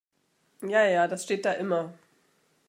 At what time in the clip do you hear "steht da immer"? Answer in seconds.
1.25-1.93